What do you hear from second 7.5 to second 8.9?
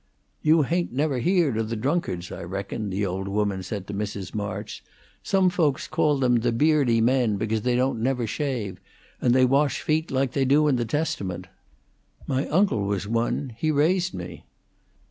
they don't never shave;